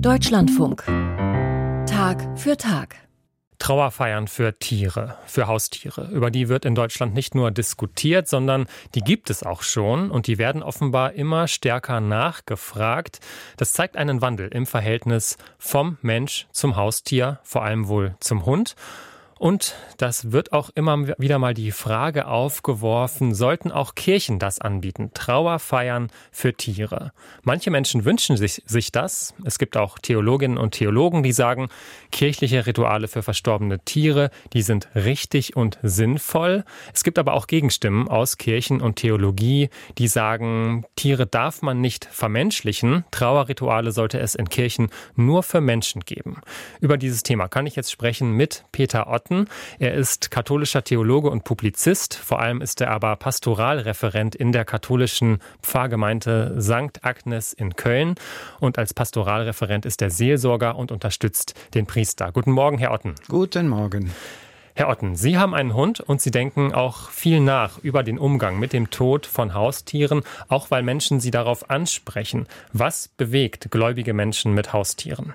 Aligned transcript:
Deutschlandfunk. 0.00 0.84
Tag 1.86 2.38
für 2.38 2.56
Tag. 2.56 2.94
Trauerfeiern 3.58 4.28
für 4.28 4.56
Tiere, 4.56 5.18
für 5.26 5.48
Haustiere. 5.48 6.08
Über 6.12 6.30
die 6.30 6.48
wird 6.48 6.64
in 6.64 6.76
Deutschland 6.76 7.14
nicht 7.14 7.34
nur 7.34 7.50
diskutiert, 7.50 8.28
sondern 8.28 8.68
die 8.94 9.00
gibt 9.00 9.28
es 9.28 9.42
auch 9.42 9.62
schon 9.62 10.12
und 10.12 10.28
die 10.28 10.38
werden 10.38 10.62
offenbar 10.62 11.14
immer 11.14 11.48
stärker 11.48 12.00
nachgefragt. 12.00 13.18
Das 13.56 13.72
zeigt 13.72 13.96
einen 13.96 14.22
Wandel 14.22 14.46
im 14.48 14.66
Verhältnis 14.66 15.36
vom 15.58 15.98
Mensch 16.00 16.46
zum 16.52 16.76
Haustier, 16.76 17.40
vor 17.42 17.64
allem 17.64 17.88
wohl 17.88 18.14
zum 18.20 18.46
Hund. 18.46 18.76
Und 19.38 19.76
das 19.98 20.32
wird 20.32 20.52
auch 20.52 20.70
immer 20.74 21.06
wieder 21.18 21.38
mal 21.38 21.54
die 21.54 21.70
Frage 21.70 22.26
aufgeworfen, 22.26 23.34
sollten 23.34 23.70
auch 23.70 23.94
Kirchen 23.94 24.40
das 24.40 24.60
anbieten? 24.60 25.12
Trauerfeiern 25.14 26.08
für 26.32 26.54
Tiere. 26.54 27.12
Manche 27.42 27.70
Menschen 27.70 28.04
wünschen 28.04 28.36
sich, 28.36 28.62
sich 28.66 28.90
das. 28.90 29.34
Es 29.44 29.58
gibt 29.58 29.76
auch 29.76 29.98
Theologinnen 29.98 30.58
und 30.58 30.72
Theologen, 30.72 31.22
die 31.22 31.32
sagen, 31.32 31.68
kirchliche 32.10 32.66
Rituale 32.66 33.06
für 33.06 33.22
verstorbene 33.22 33.78
Tiere, 33.80 34.30
die 34.52 34.62
sind 34.62 34.88
richtig 34.96 35.56
und 35.56 35.78
sinnvoll. 35.82 36.64
Es 36.92 37.04
gibt 37.04 37.18
aber 37.18 37.34
auch 37.34 37.46
Gegenstimmen 37.46 38.08
aus 38.08 38.38
Kirchen 38.38 38.80
und 38.80 38.96
Theologie, 38.96 39.70
die 39.98 40.08
sagen, 40.08 40.84
Tiere 40.96 41.26
darf 41.26 41.62
man 41.62 41.80
nicht 41.80 42.06
vermenschlichen. 42.06 43.04
Trauerrituale 43.12 43.92
sollte 43.92 44.18
es 44.18 44.34
in 44.34 44.48
Kirchen 44.48 44.88
nur 45.14 45.44
für 45.44 45.60
Menschen 45.60 46.00
geben. 46.00 46.40
Über 46.80 46.96
dieses 46.96 47.22
Thema 47.22 47.46
kann 47.46 47.66
ich 47.66 47.76
jetzt 47.76 47.92
sprechen 47.92 48.32
mit 48.32 48.64
Peter 48.72 49.06
Ott 49.06 49.27
Otten. 49.28 49.46
Er 49.78 49.94
ist 49.94 50.30
katholischer 50.30 50.82
Theologe 50.82 51.30
und 51.30 51.44
Publizist. 51.44 52.14
Vor 52.14 52.40
allem 52.40 52.60
ist 52.60 52.80
er 52.80 52.90
aber 52.90 53.16
Pastoralreferent 53.16 54.34
in 54.34 54.52
der 54.52 54.64
katholischen 54.64 55.38
Pfarrgemeinde 55.62 56.56
St. 56.60 57.04
Agnes 57.04 57.52
in 57.52 57.76
Köln. 57.76 58.14
Und 58.60 58.78
als 58.78 58.94
Pastoralreferent 58.94 59.84
ist 59.86 60.02
er 60.02 60.10
Seelsorger 60.10 60.76
und 60.76 60.92
unterstützt 60.92 61.54
den 61.74 61.86
Priester. 61.86 62.32
Guten 62.32 62.52
Morgen, 62.52 62.78
Herr 62.78 62.92
Otten. 62.92 63.14
Guten 63.28 63.68
Morgen. 63.68 64.10
Herr 64.78 64.90
Otten, 64.90 65.16
Sie 65.16 65.36
haben 65.36 65.54
einen 65.54 65.74
Hund 65.74 65.98
und 65.98 66.20
Sie 66.20 66.30
denken 66.30 66.72
auch 66.72 67.10
viel 67.10 67.40
nach 67.40 67.78
über 67.78 68.04
den 68.04 68.16
Umgang 68.16 68.60
mit 68.60 68.72
dem 68.72 68.90
Tod 68.90 69.26
von 69.26 69.52
Haustieren, 69.52 70.22
auch 70.46 70.70
weil 70.70 70.84
Menschen 70.84 71.18
Sie 71.18 71.32
darauf 71.32 71.68
ansprechen. 71.68 72.46
Was 72.72 73.08
bewegt 73.08 73.72
gläubige 73.72 74.14
Menschen 74.14 74.54
mit 74.54 74.72
Haustieren? 74.72 75.34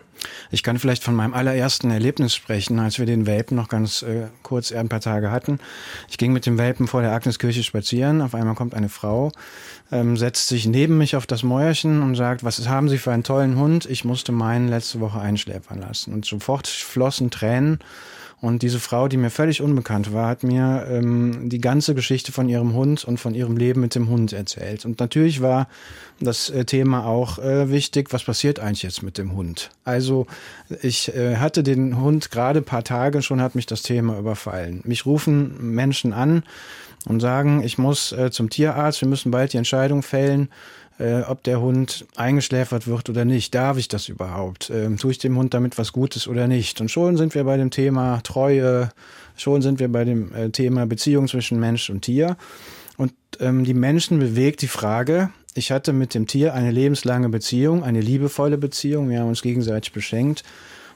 Ich 0.49 0.63
kann 0.63 0.79
vielleicht 0.79 1.03
von 1.03 1.13
meinem 1.13 1.33
allerersten 1.33 1.91
Erlebnis 1.91 2.33
sprechen, 2.33 2.79
als 2.79 2.99
wir 2.99 3.05
den 3.05 3.25
Welpen 3.25 3.57
noch 3.57 3.67
ganz 3.67 4.01
äh, 4.01 4.27
kurz 4.43 4.71
ein 4.71 4.87
paar 4.87 5.01
Tage 5.01 5.29
hatten. 5.29 5.59
Ich 6.09 6.17
ging 6.17 6.31
mit 6.31 6.45
dem 6.45 6.57
Welpen 6.57 6.87
vor 6.87 7.01
der 7.01 7.11
Agneskirche 7.11 7.63
spazieren. 7.63 8.21
Auf 8.21 8.35
einmal 8.35 8.55
kommt 8.55 8.73
eine 8.73 8.87
Frau, 8.87 9.33
ähm, 9.91 10.15
setzt 10.15 10.47
sich 10.47 10.67
neben 10.67 10.97
mich 10.97 11.17
auf 11.17 11.27
das 11.27 11.43
Mäuerchen 11.43 12.01
und 12.01 12.15
sagt, 12.15 12.45
was 12.45 12.65
haben 12.69 12.87
Sie 12.87 12.97
für 12.97 13.11
einen 13.11 13.23
tollen 13.23 13.57
Hund? 13.57 13.87
Ich 13.87 14.05
musste 14.05 14.31
meinen 14.31 14.69
letzte 14.69 15.01
Woche 15.01 15.19
einschläfern 15.19 15.81
lassen. 15.81 16.13
Und 16.13 16.23
sofort 16.23 16.65
flossen 16.65 17.29
Tränen. 17.29 17.79
Und 18.43 18.61
diese 18.61 18.81
Frau, 18.81 19.07
die 19.07 19.15
mir 19.15 19.29
völlig 19.29 19.61
unbekannt 19.61 20.11
war, 20.11 20.27
hat 20.27 20.43
mir 20.43 20.85
ähm, 20.89 21.47
die 21.47 21.61
ganze 21.61 21.95
Geschichte 21.95 22.33
von 22.33 22.49
ihrem 22.49 22.73
Hund 22.73 23.05
und 23.05 23.17
von 23.17 23.35
ihrem 23.35 23.55
Leben 23.55 23.79
mit 23.79 23.95
dem 23.95 24.09
Hund 24.09 24.33
erzählt. 24.33 24.83
Und 24.83 24.99
natürlich 24.99 25.41
war 25.41 25.69
das 26.19 26.49
äh, 26.49 26.65
Thema 26.65 27.05
auch 27.05 27.39
äh, 27.39 27.69
wichtig, 27.69 28.11
was 28.11 28.25
passiert 28.25 28.59
eigentlich 28.59 28.83
jetzt 28.83 29.01
mit 29.01 29.17
dem 29.17 29.33
Hund? 29.33 29.69
Also 29.85 30.27
ich 30.81 31.15
äh, 31.15 31.37
hatte 31.37 31.63
den 31.63 32.01
Hund 32.01 32.31
gerade 32.31 32.61
paar 32.61 32.83
Tage 32.83 33.21
schon, 33.21 33.41
hat 33.41 33.55
mich 33.55 33.65
das 33.65 33.81
Thema 33.81 34.19
überfallen. 34.19 34.81
Mich 34.83 35.05
rufen 35.05 35.73
Menschen 35.73 36.11
an 36.11 36.43
und 37.05 37.21
sagen, 37.21 37.63
ich 37.63 37.77
muss 37.77 38.11
äh, 38.11 38.29
zum 38.29 38.49
Tierarzt, 38.49 38.99
wir 38.99 39.07
müssen 39.07 39.31
bald 39.31 39.53
die 39.53 39.57
Entscheidung 39.57 40.03
fällen 40.03 40.49
äh, 40.99 41.21
ob 41.21 41.43
der 41.43 41.61
Hund 41.61 42.05
eingeschläfert 42.15 42.87
wird 42.87 43.09
oder 43.09 43.25
nicht. 43.25 43.55
Darf 43.55 43.77
ich 43.77 43.87
das 43.87 44.09
überhaupt? 44.09 44.69
Ähm, 44.69 44.97
tue 44.97 45.11
ich 45.11 45.17
dem 45.17 45.37
Hund 45.37 45.53
damit 45.53 45.77
was 45.77 45.91
Gutes 45.91 46.27
oder 46.27 46.47
nicht? 46.47 46.81
Und 46.81 46.89
schon 46.89 47.17
sind 47.17 47.35
wir 47.35 47.43
bei 47.43 47.57
dem 47.57 47.71
Thema 47.71 48.21
Treue, 48.23 48.89
schon 49.35 49.61
sind 49.61 49.79
wir 49.79 49.91
bei 49.91 50.05
dem 50.05 50.33
äh, 50.33 50.49
Thema 50.49 50.85
Beziehung 50.85 51.27
zwischen 51.27 51.59
Mensch 51.59 51.89
und 51.89 52.01
Tier. 52.01 52.37
Und 52.97 53.13
ähm, 53.39 53.63
die 53.63 53.73
Menschen 53.73 54.19
bewegt 54.19 54.61
die 54.61 54.67
Frage, 54.67 55.31
ich 55.55 55.71
hatte 55.71 55.93
mit 55.93 56.13
dem 56.13 56.27
Tier 56.27 56.53
eine 56.53 56.71
lebenslange 56.71 57.29
Beziehung, 57.29 57.83
eine 57.83 58.01
liebevolle 58.01 58.57
Beziehung, 58.57 59.09
wir 59.09 59.19
haben 59.19 59.29
uns 59.29 59.41
gegenseitig 59.41 59.93
beschenkt. 59.93 60.43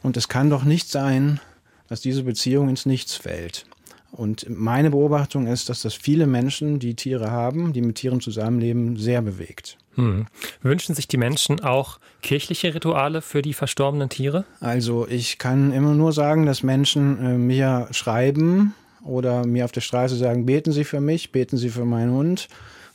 Und 0.03 0.17
es 0.17 0.27
kann 0.27 0.49
doch 0.49 0.63
nicht 0.63 0.89
sein, 0.89 1.39
dass 1.87 2.01
diese 2.01 2.23
Beziehung 2.23 2.69
ins 2.69 2.85
Nichts 2.85 3.15
fällt. 3.15 3.65
Und 4.11 4.47
meine 4.49 4.91
Beobachtung 4.91 5.47
ist, 5.47 5.69
dass 5.69 5.81
das 5.81 5.93
viele 5.93 6.27
Menschen, 6.27 6.79
die 6.79 6.95
Tiere 6.95 7.29
haben, 7.29 7.73
die 7.73 7.81
mit 7.81 7.97
Tieren 7.97 8.21
zusammenleben, 8.21 8.97
sehr 8.97 9.21
bewegt. 9.21 9.77
Hm. 9.97 10.27
Wünschen 10.61 10.93
sich 10.93 11.07
die 11.07 11.17
Menschen 11.17 11.59
auch 11.61 11.99
kirchliche 12.21 12.73
Rituale 12.73 13.21
für 13.21 13.41
die 13.41 13.53
verstorbenen 13.53 14.09
Tiere? 14.09 14.45
Also 14.59 15.07
ich 15.07 15.39
kann 15.39 15.73
immer 15.73 15.93
nur 15.93 16.13
sagen, 16.13 16.45
dass 16.45 16.61
Menschen 16.61 17.25
äh, 17.25 17.37
mir 17.37 17.87
schreiben 17.91 18.75
oder 19.03 19.45
mir 19.45 19.65
auf 19.65 19.71
der 19.71 19.81
Straße 19.81 20.15
sagen, 20.15 20.45
beten 20.45 20.71
Sie 20.71 20.83
für 20.83 21.01
mich, 21.01 21.31
beten 21.31 21.57
Sie 21.57 21.69
für 21.69 21.85
meinen 21.85 22.11
Hund. 22.11 22.47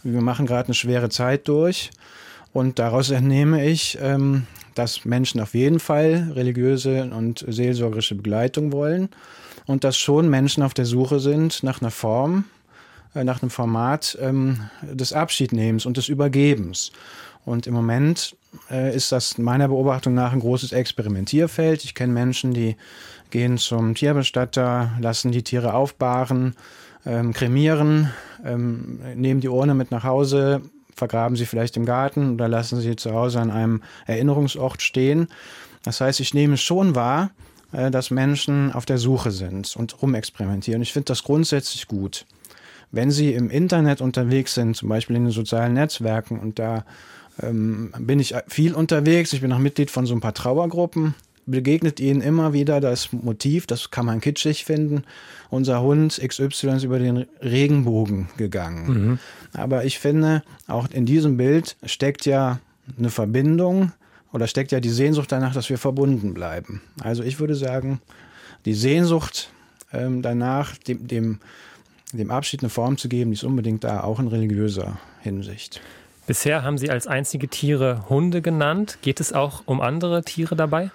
Wir 0.04 0.20
machen 0.20 0.46
gerade 0.46 0.66
eine 0.66 0.74
schwere 0.74 1.08
Zeit 1.08 1.48
durch. 1.48 1.90
Und 2.52 2.78
daraus 2.78 3.10
entnehme 3.10 3.64
ich, 3.66 3.98
ähm, 4.00 4.46
dass 4.74 5.04
Menschen 5.04 5.40
auf 5.40 5.54
jeden 5.54 5.80
Fall 5.80 6.32
religiöse 6.34 7.10
und 7.12 7.44
seelsorgerische 7.48 8.14
Begleitung 8.14 8.72
wollen 8.72 9.08
und 9.66 9.84
dass 9.84 9.96
schon 9.96 10.28
Menschen 10.28 10.62
auf 10.62 10.74
der 10.74 10.84
Suche 10.84 11.18
sind 11.18 11.62
nach 11.62 11.80
einer 11.80 11.90
Form, 11.90 12.44
nach 13.14 13.42
einem 13.42 13.50
Format 13.50 14.16
ähm, 14.20 14.60
des 14.82 15.12
Abschiednehmens 15.12 15.86
und 15.86 15.96
des 15.96 16.08
Übergebens. 16.08 16.92
Und 17.44 17.66
im 17.66 17.74
Moment 17.74 18.36
äh, 18.70 18.94
ist 18.94 19.12
das 19.12 19.38
meiner 19.38 19.68
Beobachtung 19.68 20.14
nach 20.14 20.32
ein 20.32 20.40
großes 20.40 20.72
Experimentierfeld. 20.72 21.84
Ich 21.84 21.94
kenne 21.94 22.12
Menschen, 22.12 22.54
die 22.54 22.76
gehen 23.30 23.58
zum 23.58 23.94
Tierbestatter, 23.94 24.92
lassen 25.00 25.32
die 25.32 25.42
Tiere 25.42 25.74
aufbahren, 25.74 26.54
ähm, 27.04 27.32
kremieren, 27.32 28.10
ähm, 28.44 29.00
nehmen 29.16 29.40
die 29.40 29.48
Urne 29.48 29.74
mit 29.74 29.90
nach 29.90 30.04
Hause, 30.04 30.62
vergraben 30.94 31.36
sie 31.36 31.46
vielleicht 31.46 31.76
im 31.76 31.86
Garten 31.86 32.34
oder 32.34 32.48
lassen 32.48 32.80
sie 32.80 32.94
zu 32.96 33.12
Hause 33.12 33.40
an 33.40 33.50
einem 33.50 33.82
Erinnerungsort 34.06 34.82
stehen. 34.82 35.28
Das 35.82 36.00
heißt, 36.00 36.20
ich 36.20 36.34
nehme 36.34 36.56
schon 36.56 36.94
wahr, 36.94 37.30
äh, 37.72 37.90
dass 37.90 38.10
Menschen 38.10 38.70
auf 38.72 38.84
der 38.84 38.98
Suche 38.98 39.32
sind 39.32 39.74
und 39.74 40.00
rumexperimentieren. 40.00 40.82
Ich 40.82 40.92
finde 40.92 41.06
das 41.06 41.24
grundsätzlich 41.24 41.88
gut 41.88 42.26
wenn 42.92 43.10
Sie 43.10 43.32
im 43.32 43.50
Internet 43.50 44.00
unterwegs 44.00 44.54
sind, 44.54 44.76
zum 44.76 44.88
Beispiel 44.88 45.16
in 45.16 45.24
den 45.24 45.32
sozialen 45.32 45.72
Netzwerken, 45.72 46.38
und 46.38 46.58
da 46.58 46.84
ähm, 47.42 47.92
bin 47.98 48.20
ich 48.20 48.34
viel 48.48 48.74
unterwegs, 48.74 49.32
ich 49.32 49.40
bin 49.40 49.52
auch 49.52 49.58
Mitglied 49.58 49.90
von 49.90 50.06
so 50.06 50.14
ein 50.14 50.20
paar 50.20 50.34
Trauergruppen, 50.34 51.14
begegnet 51.46 51.98
Ihnen 52.00 52.20
immer 52.20 52.52
wieder 52.52 52.80
das 52.80 53.12
Motiv, 53.12 53.66
das 53.66 53.90
kann 53.90 54.06
man 54.06 54.20
kitschig 54.20 54.64
finden, 54.64 55.04
unser 55.50 55.82
Hund 55.82 56.20
XY 56.24 56.76
ist 56.76 56.84
über 56.84 56.98
den 56.98 57.26
Regenbogen 57.40 58.28
gegangen. 58.36 58.86
Mhm. 58.86 59.18
Aber 59.52 59.84
ich 59.84 59.98
finde, 59.98 60.42
auch 60.68 60.88
in 60.90 61.06
diesem 61.06 61.36
Bild 61.36 61.76
steckt 61.84 62.26
ja 62.26 62.60
eine 62.98 63.10
Verbindung 63.10 63.92
oder 64.32 64.46
steckt 64.46 64.72
ja 64.72 64.80
die 64.80 64.90
Sehnsucht 64.90 65.32
danach, 65.32 65.54
dass 65.54 65.68
wir 65.68 65.78
verbunden 65.78 66.34
bleiben. 66.34 66.80
Also 67.02 67.22
ich 67.22 67.40
würde 67.40 67.54
sagen, 67.54 68.00
die 68.64 68.74
Sehnsucht 68.74 69.50
ähm, 69.92 70.22
danach, 70.22 70.76
dem, 70.76 71.06
dem 71.06 71.38
dem 72.18 72.30
Abschied 72.30 72.62
eine 72.62 72.70
Form 72.70 72.96
zu 72.96 73.08
geben, 73.08 73.30
die 73.30 73.36
ist 73.36 73.44
unbedingt 73.44 73.84
da, 73.84 74.02
auch 74.02 74.18
in 74.18 74.28
religiöser 74.28 74.98
Hinsicht. 75.20 75.80
Bisher 76.26 76.62
haben 76.62 76.78
Sie 76.78 76.90
als 76.90 77.06
einzige 77.06 77.48
Tiere 77.48 78.08
Hunde 78.08 78.42
genannt. 78.42 78.98
Geht 79.02 79.20
es 79.20 79.32
auch 79.32 79.62
um 79.66 79.80
andere 79.80 80.22
Tiere 80.22 80.54
dabei? 80.54 80.90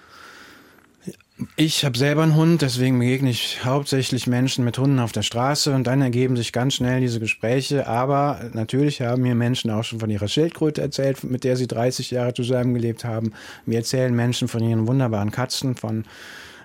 Ich 1.56 1.86
habe 1.86 1.96
selber 1.98 2.24
einen 2.24 2.36
Hund, 2.36 2.64
deswegen 2.64 2.98
begegne 2.98 3.30
ich 3.30 3.64
hauptsächlich 3.64 4.26
Menschen 4.26 4.66
mit 4.66 4.80
Hunden 4.80 4.98
auf 4.98 5.12
der 5.12 5.22
Straße 5.22 5.72
und 5.74 5.86
dann 5.86 6.02
ergeben 6.02 6.36
sich 6.36 6.52
ganz 6.52 6.74
schnell 6.74 7.00
diese 7.00 7.20
Gespräche. 7.20 7.86
Aber 7.86 8.50
natürlich 8.54 9.02
haben 9.02 9.22
mir 9.22 9.36
Menschen 9.36 9.70
auch 9.70 9.84
schon 9.84 10.00
von 10.00 10.10
ihrer 10.10 10.28
Schildkröte 10.28 10.82
erzählt, 10.82 11.24
mit 11.24 11.44
der 11.44 11.56
sie 11.56 11.68
30 11.68 12.10
Jahre 12.10 12.34
zusammengelebt 12.34 13.06
haben. 13.06 13.34
Mir 13.68 13.78
erzählen 13.78 14.16
Menschen 14.16 14.48
von 14.48 14.64
ihren 14.64 14.88
wunderbaren 14.88 15.30
Katzen, 15.30 15.76
von 15.76 16.06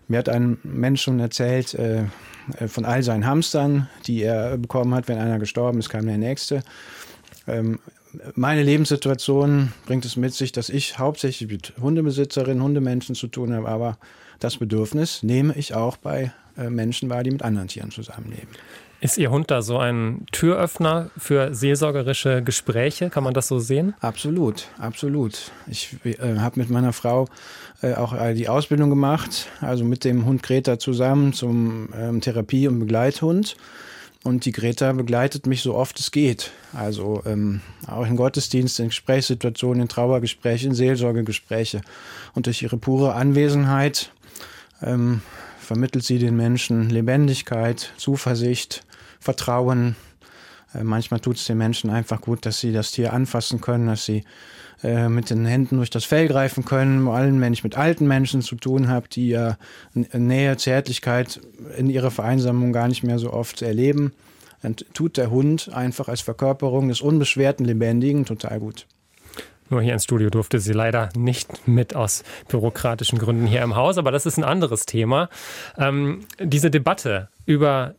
mir 0.08 0.19
hat 0.19 0.28
ein 0.28 0.58
Mensch 0.62 1.02
schon 1.02 1.20
erzählt, 1.20 1.75
äh, 1.75 2.04
äh, 2.58 2.69
von 2.69 2.84
all 2.84 3.02
seinen 3.02 3.26
Hamstern, 3.26 3.88
die 4.06 4.22
er 4.22 4.58
bekommen 4.58 4.94
hat. 4.94 5.08
Wenn 5.08 5.19
einer 5.19 5.38
gestorben 5.38 5.78
ist, 5.78 5.88
kam 5.88 6.06
der 6.06 6.19
nächste. 6.19 6.62
Ähm, 7.46 7.78
meine 8.34 8.62
Lebenssituation 8.62 9.72
bringt 9.87 10.04
es 10.04 10.16
mit 10.16 10.34
sich, 10.34 10.52
dass 10.52 10.69
ich 10.69 10.99
hauptsächlich 10.99 11.50
mit 11.50 11.72
Hundebesitzerinnen, 11.81 12.62
Hundemenschen 12.62 13.14
zu 13.14 13.26
tun 13.26 13.54
habe, 13.54 13.69
aber 13.69 13.99
das 14.38 14.58
Bedürfnis 14.58 15.22
nehme 15.22 15.54
ich 15.56 15.75
auch 15.75 15.96
bei 15.96 16.32
äh, 16.58 16.69
Menschen 16.69 17.08
wahr, 17.08 17.22
die 17.22 17.31
mit 17.31 17.43
anderen 17.43 17.69
Tieren 17.69 17.90
zusammenleben. 17.90 18.49
Ist 19.02 19.19
Ihr 19.19 19.32
Hund 19.32 19.50
da 19.50 19.62
so 19.62 19.78
ein 19.78 20.26
Türöffner 20.31 21.10
für 21.19 21.52
seelsorgerische 21.52 22.40
Gespräche? 22.40 23.10
Kann 23.10 23.25
man 23.25 23.34
das 23.34 23.49
so 23.49 23.58
sehen? 23.58 23.94
Absolut, 23.99 24.69
absolut. 24.78 25.50
Ich 25.66 25.96
äh, 26.04 26.38
habe 26.38 26.60
mit 26.60 26.70
meiner 26.70 26.93
Frau 26.93 27.26
äh, 27.82 27.94
auch 27.94 28.12
äh, 28.12 28.32
die 28.34 28.49
Ausbildung 28.49 28.90
gemacht, 28.90 29.49
also 29.60 29.82
mit 29.82 30.04
dem 30.04 30.25
Hund 30.25 30.44
Greta 30.44 30.78
zusammen 30.78 31.32
zum 31.32 31.88
ähm, 31.99 32.20
Therapie- 32.20 32.69
und 32.69 32.78
Begleithund. 32.78 33.56
Und 34.22 34.44
die 34.44 34.52
Greta 34.52 34.93
begleitet 34.93 35.49
mich 35.49 35.62
so 35.62 35.75
oft 35.75 35.99
es 35.99 36.12
geht. 36.12 36.52
Also 36.72 37.25
ähm, 37.26 37.60
auch 37.88 38.06
in 38.06 38.14
Gottesdiensten, 38.14 38.84
in 38.84 38.90
Gesprächssituationen, 38.90 39.82
in 39.82 39.88
Trauergesprächen, 39.88 40.69
in 40.69 40.75
Seelsorgegespräche. 40.76 41.81
Und 42.34 42.46
durch 42.46 42.62
ihre 42.62 42.76
pure 42.76 43.14
Anwesenheit 43.14 44.12
ähm, 44.81 45.22
vermittelt 45.58 46.04
sie 46.04 46.20
den 46.20 46.37
Menschen 46.37 46.88
Lebendigkeit, 46.88 47.93
Zuversicht, 47.96 48.84
Vertrauen. 49.22 49.96
Äh, 50.74 50.82
manchmal 50.82 51.20
tut 51.20 51.36
es 51.36 51.46
den 51.46 51.58
Menschen 51.58 51.90
einfach 51.90 52.20
gut, 52.20 52.44
dass 52.44 52.60
sie 52.60 52.72
das 52.72 52.90
Tier 52.90 53.12
anfassen 53.12 53.60
können, 53.60 53.86
dass 53.86 54.04
sie 54.04 54.24
äh, 54.82 55.08
mit 55.08 55.30
den 55.30 55.46
Händen 55.46 55.76
durch 55.76 55.90
das 55.90 56.04
Fell 56.04 56.26
greifen 56.26 56.64
können. 56.64 57.04
Vor 57.04 57.14
allem, 57.14 57.40
wenn 57.40 57.52
ich 57.52 57.64
mit 57.64 57.78
alten 57.78 58.06
Menschen 58.06 58.42
zu 58.42 58.56
tun 58.56 58.88
habe, 58.88 59.08
die 59.08 59.28
ja 59.28 59.56
Nähe, 59.94 60.56
Zärtlichkeit 60.56 61.40
in 61.76 61.88
ihrer 61.88 62.10
Vereinsamung 62.10 62.72
gar 62.72 62.88
nicht 62.88 63.04
mehr 63.04 63.19
so 63.19 63.32
oft 63.32 63.62
erleben, 63.62 64.12
dann 64.60 64.76
tut 64.76 65.16
der 65.16 65.30
Hund 65.30 65.70
einfach 65.72 66.08
als 66.08 66.20
Verkörperung 66.20 66.88
des 66.88 67.00
unbeschwerten 67.00 67.64
Lebendigen 67.64 68.25
total 68.25 68.60
gut. 68.60 68.86
Nur 69.70 69.80
hier 69.80 69.94
ins 69.94 70.04
Studio 70.04 70.28
durfte 70.28 70.58
sie 70.58 70.72
leider 70.72 71.08
nicht 71.16 71.66
mit 71.66 71.96
aus 71.96 72.25
bürokratischen 72.48 73.18
Gründen 73.18 73.46
hier 73.46 73.62
im 73.62 73.75
Haus, 73.75 73.96
aber 73.96 74.10
das 74.10 74.26
ist 74.26 74.36
ein 74.36 74.44
anderes 74.44 74.84
Thema. 74.84 75.30
Ähm, 75.78 76.26
diese 76.38 76.70
Debatte 76.70 77.28
über 77.46 77.94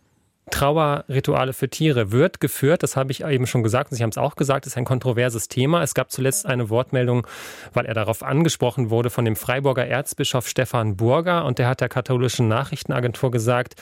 Trauerrituale 0.51 1.53
für 1.53 1.69
Tiere 1.69 2.11
wird 2.11 2.39
geführt, 2.39 2.83
das 2.83 2.95
habe 2.95 3.11
ich 3.11 3.23
eben 3.23 3.47
schon 3.47 3.63
gesagt 3.63 3.91
und 3.91 3.97
Sie 3.97 4.03
haben 4.03 4.09
es 4.09 4.17
auch 4.17 4.35
gesagt, 4.35 4.65
ist 4.65 4.77
ein 4.77 4.85
kontroverses 4.85 5.47
Thema. 5.47 5.81
Es 5.83 5.93
gab 5.93 6.11
zuletzt 6.11 6.45
eine 6.45 6.69
Wortmeldung, 6.69 7.25
weil 7.73 7.85
er 7.85 7.93
darauf 7.93 8.23
angesprochen 8.23 8.89
wurde 8.89 9.09
von 9.09 9.25
dem 9.25 9.35
Freiburger 9.35 9.87
Erzbischof 9.87 10.47
Stefan 10.47 10.97
Burger 10.97 11.45
und 11.45 11.59
der 11.59 11.67
hat 11.67 11.81
der 11.81 11.89
katholischen 11.89 12.47
Nachrichtenagentur 12.47 13.31
gesagt, 13.31 13.75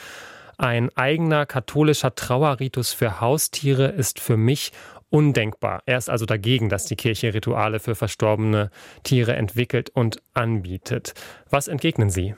ein 0.58 0.96
eigener 0.96 1.48
katholischer 1.48 2.14
Trauerritus 2.14 2.94
für 2.94 3.20
Haustiere 3.20 3.88
ist 3.88 4.20
für 4.20 4.38
mich 4.38 4.72
undenkbar. 5.10 5.82
Er 5.86 5.98
ist 5.98 6.10
also 6.10 6.26
dagegen, 6.26 6.70
dass 6.70 6.86
die 6.86 6.96
Kirche 6.96 7.34
Rituale 7.34 7.80
für 7.80 7.96
verstorbene 7.96 8.70
Tiere 9.04 9.36
entwickelt 9.36 9.90
und 9.90 10.22
anbietet. 10.34 11.14
Was 11.50 11.68
entgegnen 11.68 12.10
Sie? 12.10 12.36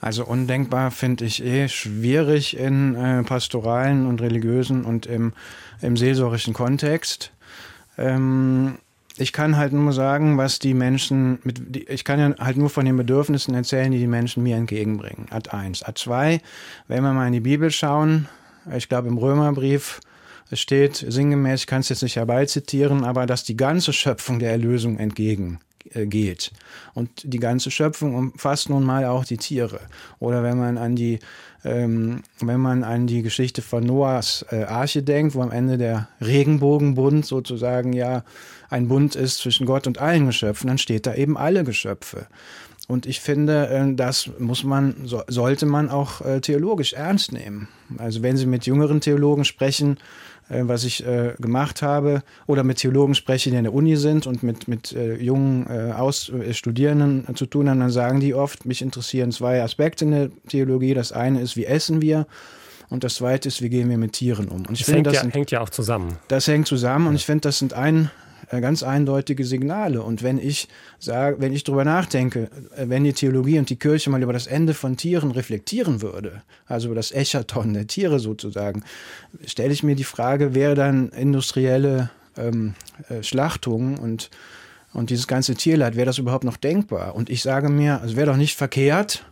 Also 0.00 0.24
undenkbar 0.24 0.90
finde 0.90 1.24
ich 1.24 1.42
eh 1.42 1.68
schwierig 1.68 2.56
in 2.56 2.94
äh, 2.94 3.22
pastoralen 3.22 4.06
und 4.06 4.20
religiösen 4.20 4.84
und 4.84 5.06
im, 5.06 5.32
im 5.80 5.96
seelsorgischen 5.96 6.54
Kontext. 6.54 7.32
Ähm, 7.96 8.78
ich 9.18 9.32
kann 9.32 9.56
halt 9.56 9.72
nur 9.72 9.92
sagen, 9.92 10.36
was 10.36 10.58
die 10.58 10.74
Menschen 10.74 11.38
mit, 11.42 11.74
die, 11.74 11.88
ich 11.88 12.04
kann 12.04 12.20
ja 12.20 12.34
halt 12.38 12.58
nur 12.58 12.68
von 12.68 12.84
den 12.84 12.96
Bedürfnissen 12.96 13.54
erzählen, 13.54 13.90
die 13.90 13.98
die 13.98 14.06
Menschen 14.06 14.42
mir 14.42 14.56
entgegenbringen. 14.56 15.26
Ad 15.30 15.50
1. 15.50 15.82
Ad 15.82 15.98
2, 15.98 16.40
wenn 16.88 17.02
wir 17.02 17.12
mal 17.12 17.26
in 17.26 17.32
die 17.32 17.40
Bibel 17.40 17.70
schauen, 17.70 18.28
ich 18.76 18.88
glaube 18.88 19.08
im 19.08 19.16
Römerbrief, 19.16 20.00
es 20.50 20.60
steht 20.60 20.96
sinngemäß, 20.96 21.60
ich 21.60 21.66
kann 21.66 21.80
es 21.80 21.88
jetzt 21.88 22.02
nicht 22.02 22.16
herbeizitieren, 22.16 23.04
aber 23.04 23.26
dass 23.26 23.42
die 23.42 23.56
ganze 23.56 23.92
Schöpfung 23.92 24.38
der 24.38 24.50
Erlösung 24.50 24.98
entgegen 24.98 25.58
äh, 25.58 25.75
geht. 25.94 26.52
Und 26.94 27.10
die 27.24 27.38
ganze 27.38 27.70
Schöpfung 27.70 28.14
umfasst 28.14 28.68
nun 28.70 28.84
mal 28.84 29.04
auch 29.04 29.24
die 29.24 29.36
Tiere. 29.36 29.80
Oder 30.18 30.42
wenn 30.42 30.58
man 30.58 30.78
an 30.78 30.96
die, 30.96 31.18
ähm, 31.64 32.22
wenn 32.40 32.60
man 32.60 32.84
an 32.84 33.06
die 33.06 33.22
Geschichte 33.22 33.62
von 33.62 33.84
Noahs 33.84 34.44
äh, 34.50 34.64
Arche 34.64 35.02
denkt, 35.02 35.34
wo 35.34 35.42
am 35.42 35.52
Ende 35.52 35.78
der 35.78 36.08
Regenbogenbund 36.20 37.26
sozusagen 37.26 37.92
ja 37.92 38.24
ein 38.68 38.88
Bund 38.88 39.14
ist 39.14 39.38
zwischen 39.38 39.66
Gott 39.66 39.86
und 39.86 39.98
allen 39.98 40.26
Geschöpfen, 40.26 40.66
dann 40.68 40.78
steht 40.78 41.06
da 41.06 41.14
eben 41.14 41.36
alle 41.36 41.64
Geschöpfe. 41.64 42.26
Und 42.88 43.06
ich 43.06 43.20
finde, 43.20 43.68
äh, 43.68 43.94
das 43.94 44.30
muss 44.38 44.62
man, 44.62 44.94
sollte 45.26 45.66
man 45.66 45.90
auch 45.90 46.20
äh, 46.20 46.40
theologisch 46.40 46.92
ernst 46.92 47.32
nehmen. 47.32 47.68
Also 47.98 48.22
wenn 48.22 48.36
Sie 48.36 48.46
mit 48.46 48.66
jüngeren 48.66 49.00
Theologen 49.00 49.44
sprechen, 49.44 49.96
äh, 49.96 50.00
was 50.48 50.84
ich 50.84 51.04
äh, 51.04 51.34
gemacht 51.38 51.82
habe, 51.82 52.22
oder 52.46 52.62
mit 52.62 52.78
Theologen 52.78 53.14
spreche, 53.14 53.50
die 53.50 53.56
in 53.56 53.64
der 53.64 53.74
Uni 53.74 53.96
sind 53.96 54.26
und 54.26 54.42
mit, 54.42 54.68
mit 54.68 54.92
äh, 54.92 55.16
jungen 55.16 55.66
äh, 55.68 55.92
Aus 55.92 56.28
äh, 56.28 56.54
Studierenden 56.54 57.34
zu 57.34 57.46
tun 57.46 57.68
haben, 57.68 57.80
dann 57.80 57.90
sagen 57.90 58.20
die 58.20 58.34
oft, 58.34 58.64
mich 58.64 58.82
interessieren 58.82 59.32
zwei 59.32 59.62
Aspekte 59.62 60.04
in 60.04 60.10
der 60.12 60.30
Theologie. 60.48 60.94
Das 60.94 61.12
eine 61.12 61.40
ist, 61.40 61.56
wie 61.56 61.66
essen 61.66 62.00
wir? 62.00 62.26
Und 62.88 63.02
das 63.02 63.16
zweite 63.16 63.48
ist, 63.48 63.62
wie 63.62 63.68
gehen 63.68 63.90
wir 63.90 63.98
mit 63.98 64.12
Tieren 64.12 64.48
um? 64.48 64.58
Und 64.66 64.72
ich 64.72 64.80
das 64.80 64.86
finde, 64.86 64.96
hängt, 64.98 65.06
das 65.06 65.14
ja, 65.14 65.20
sind, 65.22 65.34
hängt 65.34 65.50
ja 65.50 65.60
auch 65.60 65.70
zusammen. 65.70 66.16
Das 66.28 66.46
hängt 66.46 66.68
zusammen 66.68 67.08
und 67.08 67.16
ich 67.16 67.26
finde, 67.26 67.42
das 67.42 67.58
sind 67.58 67.74
ein 67.74 68.04
äh, 68.04 68.25
ganz 68.50 68.82
eindeutige 68.82 69.44
Signale. 69.44 70.02
Und 70.02 70.22
wenn 70.22 70.38
ich 70.38 70.68
sage, 70.98 71.36
wenn 71.40 71.52
ich 71.52 71.64
darüber 71.64 71.84
nachdenke, 71.84 72.50
äh, 72.76 72.88
wenn 72.88 73.04
die 73.04 73.12
Theologie 73.12 73.58
und 73.58 73.70
die 73.70 73.76
Kirche 73.76 74.10
mal 74.10 74.22
über 74.22 74.32
das 74.32 74.46
Ende 74.46 74.74
von 74.74 74.96
Tieren 74.96 75.30
reflektieren 75.30 76.02
würde, 76.02 76.42
also 76.66 76.88
über 76.88 76.94
das 76.94 77.12
Echaton 77.12 77.74
der 77.74 77.86
Tiere 77.86 78.18
sozusagen, 78.18 78.84
stelle 79.46 79.72
ich 79.72 79.82
mir 79.82 79.96
die 79.96 80.04
Frage, 80.04 80.54
wäre 80.54 80.74
dann 80.74 81.08
industrielle 81.10 82.10
ähm, 82.36 82.74
äh, 83.08 83.22
Schlachtung 83.22 83.98
und 83.98 84.30
und 84.92 85.10
dieses 85.10 85.26
ganze 85.26 85.54
Tierleid, 85.54 85.94
wäre 85.94 86.06
das 86.06 86.16
überhaupt 86.16 86.44
noch 86.44 86.56
denkbar? 86.56 87.14
Und 87.14 87.28
ich 87.28 87.42
sage 87.42 87.68
mir, 87.68 88.00
es 88.02 88.16
wäre 88.16 88.28
doch 88.28 88.36
nicht 88.38 88.56
verkehrt, 88.56 89.26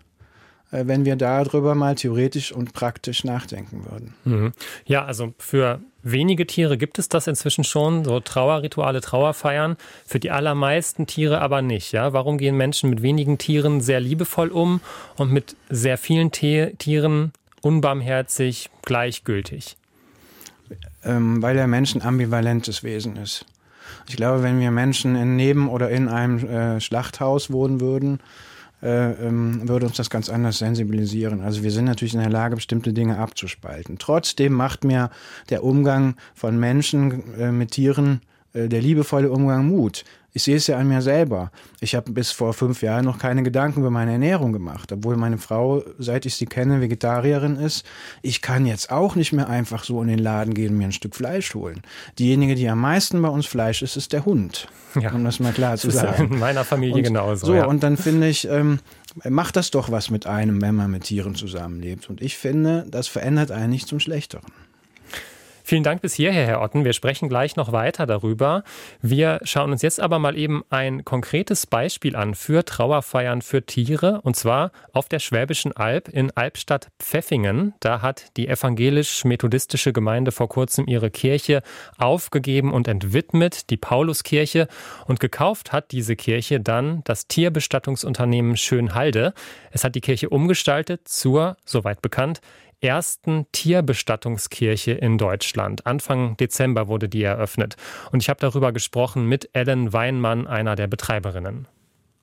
wenn 0.70 1.06
wir 1.06 1.16
darüber 1.16 1.74
mal 1.74 1.94
theoretisch 1.94 2.52
und 2.52 2.74
praktisch 2.74 3.24
nachdenken 3.24 3.86
würden. 3.90 4.14
Mhm. 4.24 4.52
Ja, 4.84 5.06
also 5.06 5.32
für 5.38 5.80
wenige 6.04 6.46
Tiere 6.46 6.78
gibt 6.78 6.98
es 6.98 7.08
das 7.08 7.26
inzwischen 7.26 7.64
schon, 7.64 8.04
so 8.04 8.20
Trauerrituale, 8.20 9.00
Trauerfeiern. 9.00 9.76
Für 10.06 10.20
die 10.20 10.30
allermeisten 10.30 11.06
Tiere 11.06 11.40
aber 11.40 11.62
nicht. 11.62 11.92
Ja? 11.92 12.12
Warum 12.12 12.38
gehen 12.38 12.56
Menschen 12.56 12.90
mit 12.90 13.02
wenigen 13.02 13.38
Tieren 13.38 13.80
sehr 13.80 14.00
liebevoll 14.00 14.48
um 14.48 14.80
und 15.16 15.32
mit 15.32 15.56
sehr 15.68 15.98
vielen 15.98 16.30
Tieren 16.30 17.32
unbarmherzig, 17.62 18.70
gleichgültig? 18.82 19.76
Ähm, 21.02 21.42
weil 21.42 21.56
der 21.56 21.66
Mensch 21.66 21.94
ein 21.94 22.02
ambivalentes 22.02 22.82
Wesen 22.82 23.16
ist. 23.16 23.44
Ich 24.08 24.16
glaube, 24.16 24.42
wenn 24.42 24.60
wir 24.60 24.70
Menschen 24.70 25.16
in 25.16 25.36
neben 25.36 25.68
oder 25.68 25.90
in 25.90 26.08
einem 26.08 26.38
äh, 26.46 26.80
Schlachthaus 26.80 27.50
wohnen 27.50 27.80
würden, 27.80 28.20
würde 28.80 29.86
uns 29.86 29.96
das 29.96 30.10
ganz 30.10 30.28
anders 30.28 30.58
sensibilisieren. 30.58 31.40
Also 31.40 31.62
wir 31.62 31.70
sind 31.70 31.86
natürlich 31.86 32.12
in 32.14 32.20
der 32.20 32.28
Lage, 32.28 32.56
bestimmte 32.56 32.92
Dinge 32.92 33.18
abzuspalten. 33.18 33.96
Trotzdem 33.98 34.52
macht 34.52 34.84
mir 34.84 35.10
der 35.48 35.64
Umgang 35.64 36.16
von 36.34 36.58
Menschen 36.58 37.34
äh, 37.38 37.50
mit 37.50 37.70
Tieren, 37.70 38.20
äh, 38.20 38.33
der 38.54 38.80
liebevolle 38.80 39.30
Umgang 39.30 39.66
Mut. 39.66 40.04
Ich 40.36 40.42
sehe 40.42 40.56
es 40.56 40.66
ja 40.66 40.78
an 40.78 40.88
mir 40.88 41.00
selber. 41.00 41.52
Ich 41.78 41.94
habe 41.94 42.10
bis 42.10 42.32
vor 42.32 42.54
fünf 42.54 42.82
Jahren 42.82 43.04
noch 43.04 43.18
keine 43.18 43.44
Gedanken 43.44 43.80
über 43.80 43.90
meine 43.90 44.10
Ernährung 44.10 44.52
gemacht, 44.52 44.90
obwohl 44.90 45.16
meine 45.16 45.38
Frau, 45.38 45.84
seit 45.98 46.26
ich 46.26 46.34
sie 46.34 46.46
kenne, 46.46 46.80
Vegetarierin 46.80 47.54
ist. 47.54 47.86
Ich 48.20 48.42
kann 48.42 48.66
jetzt 48.66 48.90
auch 48.90 49.14
nicht 49.14 49.32
mehr 49.32 49.48
einfach 49.48 49.84
so 49.84 50.02
in 50.02 50.08
den 50.08 50.18
Laden 50.18 50.52
gehen 50.52 50.72
und 50.72 50.78
mir 50.78 50.86
ein 50.86 50.92
Stück 50.92 51.14
Fleisch 51.14 51.54
holen. 51.54 51.82
Diejenige, 52.18 52.56
die 52.56 52.68
am 52.68 52.80
meisten 52.80 53.22
bei 53.22 53.28
uns 53.28 53.46
Fleisch 53.46 53.80
isst, 53.82 53.96
ist 53.96 54.12
der 54.12 54.24
Hund. 54.24 54.66
Ja. 55.00 55.12
Um 55.12 55.24
das 55.24 55.38
mal 55.38 55.52
klar 55.52 55.76
zu 55.76 55.90
sagen. 55.90 56.32
in 56.32 56.38
meiner 56.40 56.64
Familie 56.64 56.96
und, 56.96 57.02
genauso. 57.04 57.46
So, 57.46 57.54
ja. 57.54 57.66
und 57.66 57.84
dann 57.84 57.96
finde 57.96 58.28
ich, 58.28 58.48
ähm, 58.48 58.80
macht 59.28 59.54
das 59.54 59.70
doch 59.70 59.92
was 59.92 60.10
mit 60.10 60.26
einem, 60.26 60.60
wenn 60.60 60.74
man 60.74 60.90
mit 60.90 61.04
Tieren 61.04 61.36
zusammenlebt. 61.36 62.10
Und 62.10 62.20
ich 62.20 62.36
finde, 62.36 62.86
das 62.90 63.06
verändert 63.06 63.52
einen 63.52 63.70
nicht 63.70 63.86
zum 63.86 64.00
Schlechteren. 64.00 64.52
Vielen 65.66 65.82
Dank 65.82 66.02
bis 66.02 66.12
hierher, 66.12 66.46
Herr 66.46 66.60
Otten. 66.60 66.84
Wir 66.84 66.92
sprechen 66.92 67.30
gleich 67.30 67.56
noch 67.56 67.72
weiter 67.72 68.04
darüber. 68.04 68.64
Wir 69.00 69.40
schauen 69.44 69.72
uns 69.72 69.80
jetzt 69.80 69.98
aber 69.98 70.18
mal 70.18 70.36
eben 70.36 70.62
ein 70.68 71.06
konkretes 71.06 71.66
Beispiel 71.66 72.16
an 72.16 72.34
für 72.34 72.66
Trauerfeiern 72.66 73.40
für 73.40 73.64
Tiere 73.64 74.20
und 74.24 74.36
zwar 74.36 74.72
auf 74.92 75.08
der 75.08 75.20
Schwäbischen 75.20 75.74
Alb 75.74 76.10
in 76.10 76.30
Albstadt 76.32 76.88
Pfeffingen. 76.98 77.72
Da 77.80 78.02
hat 78.02 78.36
die 78.36 78.46
evangelisch-methodistische 78.46 79.94
Gemeinde 79.94 80.32
vor 80.32 80.50
kurzem 80.50 80.86
ihre 80.86 81.10
Kirche 81.10 81.62
aufgegeben 81.96 82.70
und 82.70 82.86
entwidmet, 82.86 83.70
die 83.70 83.78
Pauluskirche. 83.78 84.68
Und 85.06 85.18
gekauft 85.18 85.72
hat 85.72 85.92
diese 85.92 86.14
Kirche 86.14 86.60
dann 86.60 87.00
das 87.04 87.26
Tierbestattungsunternehmen 87.26 88.58
Schönhalde. 88.58 89.32
Es 89.70 89.82
hat 89.82 89.94
die 89.94 90.02
Kirche 90.02 90.28
umgestaltet 90.28 91.08
zur, 91.08 91.56
soweit 91.64 92.02
bekannt, 92.02 92.42
ersten 92.80 93.46
Tierbestattungskirche 93.52 94.92
in 94.92 95.18
Deutschland. 95.18 95.86
Anfang 95.86 96.36
Dezember 96.36 96.88
wurde 96.88 97.08
die 97.08 97.22
eröffnet. 97.22 97.76
Und 98.12 98.22
ich 98.22 98.28
habe 98.28 98.40
darüber 98.40 98.72
gesprochen 98.72 99.26
mit 99.26 99.50
Ellen 99.52 99.92
Weinmann, 99.92 100.46
einer 100.46 100.76
der 100.76 100.86
Betreiberinnen. 100.86 101.66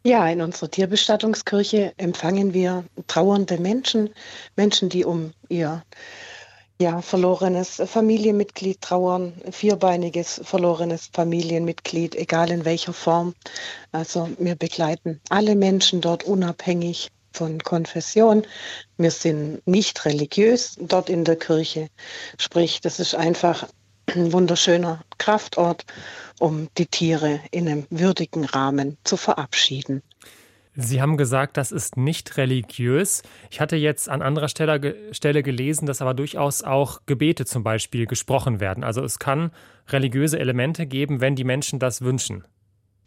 Ja, 0.04 0.28
in 0.28 0.42
unserer 0.42 0.72
Tierbestattungskirche 0.72 1.94
empfangen 1.98 2.54
wir 2.56 2.86
trauernde 3.06 3.60
Menschen, 3.60 4.10
Menschen, 4.56 4.90
die 4.90 5.06
um 5.06 5.34
ihr 5.48 5.84
ja, 6.82 7.02
verlorenes 7.02 7.82
Familienmitglied 7.86 8.82
trauern, 8.82 9.34
vierbeiniges 9.52 10.42
verlorenes 10.44 11.12
Familienmitglied, 11.14 12.16
egal 12.16 12.50
in 12.50 12.66
welcher 12.66 12.94
Form. 12.94 13.36
Also 13.92 14.28
wir 14.40 14.56
begleiten 14.56 15.22
alle 15.30 15.56
Menschen 15.56 16.02
dort 16.02 16.24
unabhängig 16.24 17.12
von 17.34 17.60
Konfession. 17.60 18.44
Wir 18.98 19.12
sind 19.12 19.66
nicht 19.68 20.06
religiös 20.06 20.76
dort 20.80 21.10
in 21.10 21.24
der 21.24 21.36
Kirche. 21.36 21.88
Sprich, 22.38 22.82
das 22.82 23.00
ist 23.00 23.16
einfach 23.16 23.68
ein 24.08 24.34
wunderschöner 24.34 25.02
Kraftort, 25.18 25.86
um 26.40 26.68
die 26.78 26.88
Tiere 26.88 27.40
in 27.52 27.68
einem 27.68 27.88
würdigen 27.90 28.46
Rahmen 28.46 28.98
zu 29.04 29.18
verabschieden. 29.18 30.02
Sie 30.74 31.02
haben 31.02 31.18
gesagt, 31.18 31.58
das 31.58 31.74
ist 31.74 31.98
nicht 31.98 32.38
religiös. 32.38 33.24
Ich 33.50 33.60
hatte 33.60 33.76
jetzt 33.76 34.08
an 34.08 34.22
anderer 34.22 34.48
Stelle, 34.48 34.96
Stelle, 35.12 35.44
gelesen, 35.44 35.86
dass 35.86 36.02
aber 36.02 36.14
durchaus 36.14 36.64
auch 36.64 37.02
Gebete 37.06 37.46
zum 37.46 37.62
Beispiel 37.64 38.06
gesprochen 38.06 38.62
werden. 38.62 38.86
Also 38.86 39.04
es 39.04 39.20
kann 39.20 39.52
religiöse 39.90 40.40
Elemente 40.40 40.86
geben, 40.86 41.20
wenn 41.20 41.36
die 41.36 41.44
Menschen 41.44 41.80
das 41.80 42.02
wünschen. 42.02 42.46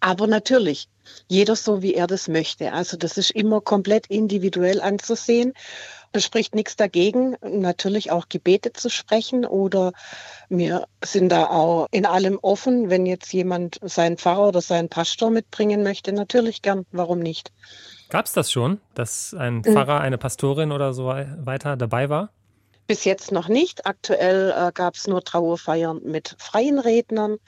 Aber 0.04 0.26
natürlich, 0.26 0.90
jeder 1.28 1.56
so, 1.56 1.80
wie 1.80 1.94
er 1.94 2.06
das 2.06 2.28
möchte. 2.28 2.75
Also 2.75 2.99
das 2.99 3.16
ist 3.16 3.30
immer 3.30 3.62
komplett 3.62 4.06
individuell 4.08 4.82
anzusehen. 4.82 5.54
Es 6.12 6.25
spricht 6.25 6.54
nichts 6.54 6.76
dagegen, 6.76 7.37
natürlich 7.40 8.11
auch 8.11 8.28
Gebete 8.28 8.75
zu 8.75 8.90
sprechen 8.90 9.46
oder 9.46 9.94
wir 10.50 10.88
sind 11.02 11.30
da 11.30 11.46
auch 11.46 11.87
in 11.90 12.04
allem 12.04 12.38
offen, 12.42 12.90
wenn 12.90 13.06
jetzt 13.06 13.32
jemand 13.32 13.78
seinen 13.80 14.18
Pfarrer 14.18 14.49
oder 14.49 14.61
seinen 14.61 14.90
Pastor 14.90 15.30
mitbringen 15.30 15.82
möchte, 15.82 16.12
natürlich 16.12 16.61
gern, 16.61 16.84
warum 16.92 17.20
nicht. 17.20 17.50
Gab 18.11 18.26
es 18.26 18.34
das 18.34 18.52
schon, 18.52 18.82
dass 18.92 19.32
ein 19.32 19.54
mhm. 19.54 19.64
Pfarrer, 19.64 20.02
eine 20.02 20.18
Pastorin 20.18 20.70
oder 20.70 20.92
so 20.92 21.06
weiter 21.06 21.78
dabei 21.78 22.11
war? 22.11 22.28
Bis 22.86 23.04
jetzt 23.04 23.32
noch 23.32 23.48
nicht. 23.48 23.86
Aktuell 23.86 24.50
äh, 24.50 24.70
gab 24.72 24.94
es 24.94 25.06
nur 25.06 25.24
Trauerfeiern 25.24 26.00
mit 26.04 26.36
freien 26.38 26.78
Rednern. 26.78 27.38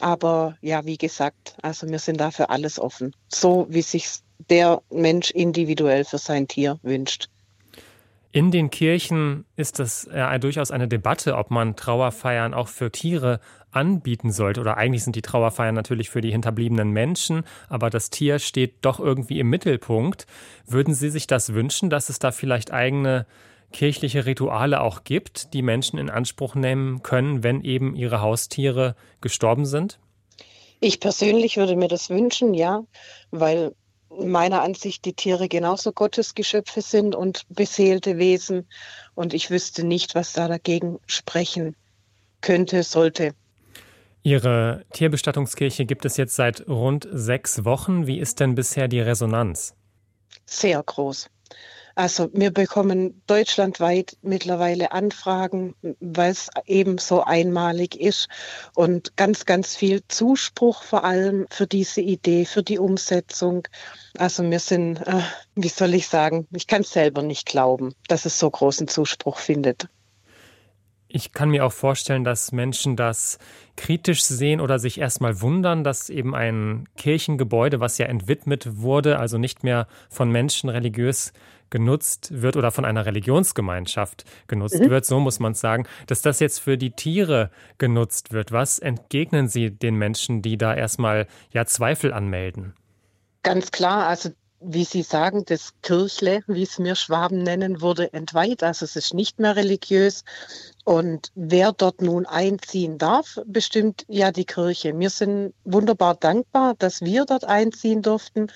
Aber 0.00 0.56
ja, 0.62 0.84
wie 0.86 0.96
gesagt, 0.96 1.56
also 1.62 1.88
wir 1.88 1.98
sind 1.98 2.18
da 2.20 2.30
für 2.30 2.48
alles 2.48 2.78
offen. 2.78 3.14
So 3.28 3.66
wie 3.68 3.82
sich 3.82 4.20
der 4.50 4.82
Mensch 4.90 5.30
individuell 5.30 6.04
für 6.04 6.18
sein 6.18 6.48
Tier 6.48 6.78
wünscht. 6.82 7.28
In 8.32 8.50
den 8.50 8.68
Kirchen 8.68 9.46
ist 9.56 9.78
das 9.78 10.06
ja 10.14 10.36
durchaus 10.38 10.70
eine 10.70 10.88
Debatte, 10.88 11.36
ob 11.36 11.50
man 11.50 11.74
Trauerfeiern 11.74 12.52
auch 12.52 12.68
für 12.68 12.92
Tiere 12.92 13.40
anbieten 13.70 14.30
sollte. 14.30 14.60
Oder 14.60 14.76
eigentlich 14.76 15.04
sind 15.04 15.16
die 15.16 15.22
Trauerfeiern 15.22 15.74
natürlich 15.74 16.10
für 16.10 16.20
die 16.20 16.32
hinterbliebenen 16.32 16.90
Menschen, 16.90 17.44
aber 17.68 17.88
das 17.88 18.10
Tier 18.10 18.38
steht 18.38 18.74
doch 18.82 19.00
irgendwie 19.00 19.40
im 19.40 19.48
Mittelpunkt. 19.48 20.26
Würden 20.66 20.92
Sie 20.92 21.08
sich 21.08 21.26
das 21.26 21.54
wünschen, 21.54 21.88
dass 21.88 22.10
es 22.10 22.18
da 22.18 22.30
vielleicht 22.30 22.72
eigene 22.72 23.26
kirchliche 23.72 24.26
Rituale 24.26 24.80
auch 24.80 25.04
gibt, 25.04 25.52
die 25.54 25.62
Menschen 25.62 25.98
in 25.98 26.10
Anspruch 26.10 26.54
nehmen 26.54 27.02
können, 27.02 27.42
wenn 27.42 27.62
eben 27.62 27.94
ihre 27.94 28.20
Haustiere 28.20 28.96
gestorben 29.20 29.66
sind? 29.66 29.98
Ich 30.80 31.00
persönlich 31.00 31.56
würde 31.56 31.76
mir 31.76 31.88
das 31.88 32.10
wünschen, 32.10 32.54
ja, 32.54 32.84
weil 33.30 33.72
meiner 34.10 34.62
Ansicht 34.62 35.04
die 35.04 35.14
Tiere 35.14 35.48
genauso 35.48 35.92
Gottesgeschöpfe 35.92 36.80
sind 36.80 37.14
und 37.14 37.42
beseelte 37.48 38.18
Wesen. 38.18 38.68
Und 39.14 39.34
ich 39.34 39.50
wüsste 39.50 39.84
nicht, 39.84 40.14
was 40.14 40.32
da 40.32 40.48
dagegen 40.48 40.98
sprechen 41.06 41.76
könnte, 42.40 42.82
sollte. 42.82 43.34
Ihre 44.22 44.84
Tierbestattungskirche 44.92 45.86
gibt 45.86 46.04
es 46.04 46.16
jetzt 46.16 46.34
seit 46.34 46.68
rund 46.68 47.06
sechs 47.10 47.64
Wochen. 47.64 48.06
Wie 48.06 48.18
ist 48.18 48.40
denn 48.40 48.54
bisher 48.54 48.88
die 48.88 49.00
Resonanz? 49.00 49.74
Sehr 50.46 50.82
groß. 50.82 51.30
Also 51.96 52.28
wir 52.34 52.50
bekommen 52.50 53.22
deutschlandweit 53.26 54.18
mittlerweile 54.20 54.92
Anfragen, 54.92 55.74
weil 55.98 56.30
es 56.30 56.50
eben 56.66 56.98
so 56.98 57.24
einmalig 57.24 57.98
ist 57.98 58.28
und 58.74 59.16
ganz, 59.16 59.46
ganz 59.46 59.74
viel 59.74 60.02
Zuspruch 60.06 60.82
vor 60.82 61.04
allem 61.04 61.46
für 61.50 61.66
diese 61.66 62.02
Idee, 62.02 62.44
für 62.44 62.62
die 62.62 62.78
Umsetzung. 62.78 63.66
Also 64.18 64.42
wir 64.42 64.60
sind, 64.60 64.98
äh, 65.06 65.22
wie 65.54 65.68
soll 65.68 65.94
ich 65.94 66.06
sagen, 66.06 66.46
ich 66.54 66.66
kann 66.66 66.82
es 66.82 66.90
selber 66.90 67.22
nicht 67.22 67.46
glauben, 67.46 67.94
dass 68.08 68.26
es 68.26 68.38
so 68.38 68.50
großen 68.50 68.88
Zuspruch 68.88 69.38
findet. 69.38 69.88
Ich 71.08 71.32
kann 71.32 71.48
mir 71.48 71.64
auch 71.64 71.72
vorstellen, 71.72 72.24
dass 72.24 72.52
Menschen 72.52 72.96
das 72.96 73.38
kritisch 73.76 74.22
sehen 74.24 74.60
oder 74.60 74.78
sich 74.78 75.00
erstmal 75.00 75.40
wundern, 75.40 75.82
dass 75.82 76.10
eben 76.10 76.34
ein 76.34 76.88
Kirchengebäude, 76.98 77.80
was 77.80 77.96
ja 77.96 78.04
entwidmet 78.04 78.82
wurde, 78.82 79.18
also 79.18 79.38
nicht 79.38 79.64
mehr 79.64 79.86
von 80.10 80.30
Menschen 80.30 80.68
religiös 80.68 81.32
genutzt 81.70 82.42
wird 82.42 82.56
oder 82.56 82.70
von 82.70 82.84
einer 82.84 83.06
Religionsgemeinschaft 83.06 84.24
genutzt 84.48 84.80
mhm. 84.80 84.90
wird, 84.90 85.04
so 85.04 85.20
muss 85.20 85.40
man 85.40 85.54
sagen, 85.54 85.86
dass 86.06 86.22
das 86.22 86.40
jetzt 86.40 86.60
für 86.60 86.78
die 86.78 86.90
Tiere 86.90 87.50
genutzt 87.78 88.32
wird. 88.32 88.52
Was 88.52 88.78
entgegnen 88.78 89.48
Sie 89.48 89.70
den 89.70 89.96
Menschen, 89.96 90.42
die 90.42 90.56
da 90.56 90.74
erstmal 90.74 91.26
ja 91.52 91.66
Zweifel 91.66 92.12
anmelden? 92.12 92.74
Ganz 93.42 93.70
klar, 93.70 94.06
also 94.06 94.30
wie 94.60 94.84
Sie 94.84 95.02
sagen, 95.02 95.44
das 95.44 95.74
Kirchle, 95.82 96.42
wie 96.46 96.62
es 96.62 96.78
mir 96.78 96.94
Schwaben 96.94 97.42
nennen, 97.42 97.80
wurde 97.80 98.12
entweiht. 98.12 98.62
Also 98.62 98.84
es 98.84 98.96
ist 98.96 99.14
nicht 99.14 99.38
mehr 99.38 99.54
religiös. 99.54 100.24
Und 100.84 101.30
wer 101.34 101.72
dort 101.72 102.00
nun 102.00 102.26
einziehen 102.26 102.98
darf, 102.98 103.38
bestimmt 103.46 104.04
ja 104.08 104.32
die 104.32 104.44
Kirche. 104.44 104.98
Wir 104.98 105.10
sind 105.10 105.52
wunderbar 105.64 106.14
dankbar, 106.14 106.74
dass 106.78 107.02
wir 107.02 107.26
dort 107.26 107.44
einziehen 107.44 108.02
durften 108.02 108.48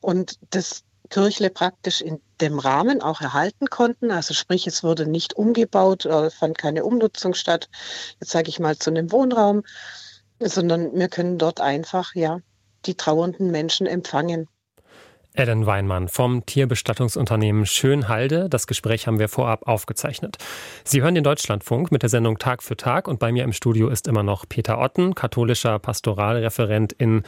und 0.00 0.38
das 0.50 0.84
Kirchle 1.10 1.50
praktisch 1.50 2.00
in 2.00 2.20
dem 2.40 2.58
Rahmen 2.58 3.02
auch 3.02 3.20
erhalten 3.20 3.66
konnten. 3.66 4.10
Also 4.10 4.34
sprich, 4.34 4.66
es 4.66 4.82
wurde 4.82 5.06
nicht 5.06 5.34
umgebaut, 5.34 6.06
äh, 6.06 6.30
fand 6.30 6.58
keine 6.58 6.84
Umnutzung 6.84 7.34
statt, 7.34 7.68
jetzt 8.20 8.30
sage 8.30 8.48
ich 8.48 8.60
mal 8.60 8.76
zu 8.76 8.90
einem 8.90 9.10
Wohnraum, 9.12 9.62
sondern 10.40 10.92
wir 10.94 11.08
können 11.08 11.38
dort 11.38 11.60
einfach 11.60 12.14
ja 12.14 12.38
die 12.86 12.94
trauernden 12.94 13.50
Menschen 13.50 13.86
empfangen. 13.86 14.48
Ellen 15.38 15.66
Weinmann 15.66 16.08
vom 16.08 16.44
Tierbestattungsunternehmen 16.46 17.64
Schönhalde. 17.64 18.48
Das 18.48 18.66
Gespräch 18.66 19.06
haben 19.06 19.20
wir 19.20 19.28
vorab 19.28 19.68
aufgezeichnet. 19.68 20.38
Sie 20.84 21.00
hören 21.00 21.14
den 21.14 21.22
Deutschlandfunk 21.22 21.92
mit 21.92 22.02
der 22.02 22.08
Sendung 22.08 22.38
Tag 22.38 22.62
für 22.62 22.76
Tag 22.76 23.06
und 23.06 23.20
bei 23.20 23.30
mir 23.30 23.44
im 23.44 23.52
Studio 23.52 23.88
ist 23.88 24.08
immer 24.08 24.24
noch 24.24 24.46
Peter 24.48 24.80
Otten, 24.80 25.14
katholischer 25.14 25.78
Pastoralreferent 25.78 26.92
in 26.92 27.22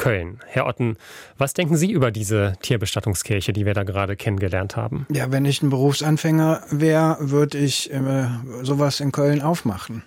Köln. 0.00 0.38
Herr 0.46 0.66
Otten, 0.66 0.96
was 1.36 1.52
denken 1.52 1.76
Sie 1.76 1.92
über 1.92 2.10
diese 2.10 2.54
Tierbestattungskirche, 2.62 3.52
die 3.52 3.66
wir 3.66 3.74
da 3.74 3.82
gerade 3.82 4.16
kennengelernt 4.16 4.74
haben? 4.74 5.06
Ja, 5.10 5.30
wenn 5.30 5.44
ich 5.44 5.60
ein 5.60 5.68
Berufsanfänger 5.68 6.62
wäre, 6.70 7.18
würde 7.20 7.58
ich 7.58 7.92
äh, 7.92 8.26
sowas 8.62 9.00
in 9.00 9.12
Köln 9.12 9.42
aufmachen. 9.42 10.02